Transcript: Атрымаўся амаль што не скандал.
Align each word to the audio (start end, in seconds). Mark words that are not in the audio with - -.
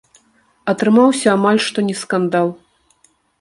Атрымаўся 0.71 1.27
амаль 1.37 1.61
што 1.67 1.85
не 1.91 1.95
скандал. 2.01 2.47